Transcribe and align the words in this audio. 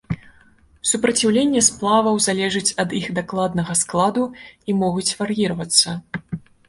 Супраціўленне 0.91 1.61
сплаваў 1.67 2.15
залежаць 2.27 2.75
ад 2.85 2.97
іх 3.01 3.05
дакладнага 3.19 3.73
складу 3.83 4.23
і 4.69 4.77
могуць 4.85 5.09
вар'іравацца. 5.21 5.89